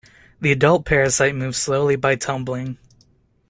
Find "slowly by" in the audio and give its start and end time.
1.59-2.15